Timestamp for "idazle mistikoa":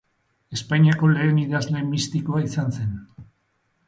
1.41-2.41